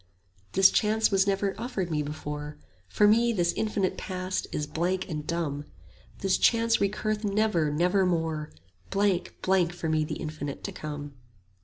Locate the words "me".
1.91-2.01, 3.07-3.31, 9.89-10.03